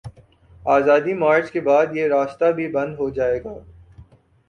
آزادی 0.65 1.13
مارچ 1.13 1.51
کے 1.51 1.61
بعد، 1.61 1.85
یہ 1.93 2.07
راستہ 2.07 2.51
بھی 2.51 2.67
بند 2.67 2.95
ہو 2.99 3.09
جائے 3.09 3.43
گا۔ 3.43 3.53